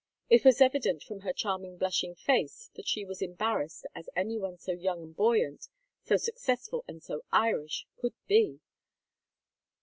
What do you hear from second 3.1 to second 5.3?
as embarrassed as any one so young and